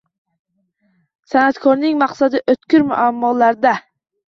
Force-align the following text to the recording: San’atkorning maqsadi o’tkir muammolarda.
San’atkorning 1.35 2.03
maqsadi 2.07 2.45
o’tkir 2.59 2.91
muammolarda. 2.93 3.81